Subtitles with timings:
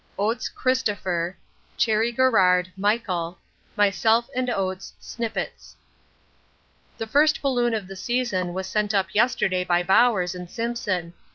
[0.17, 1.37] Oates Christopher.
[1.77, 3.37] Cherry Garrard Michael.
[3.77, 5.75] Myself & Oates Snippets.
[6.97, 11.13] The first balloon of the season was sent up yesterday by Bowers and Simpson.